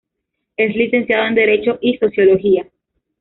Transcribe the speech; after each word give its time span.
Es 0.57 0.75
licenciado 0.75 1.27
en 1.27 1.35
Derecho 1.35 1.77
y 1.79 1.95
Sociología. 1.99 2.65